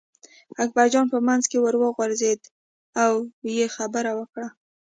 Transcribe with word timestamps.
اکبرجان 0.63 1.05
په 1.13 1.17
منځ 1.27 1.43
کې 1.49 1.57
ور 1.59 1.75
وغورځېد 1.79 2.41
او 3.03 3.13
یې 3.55 3.65
خبره 3.75 4.11
وکړه. 4.19 4.47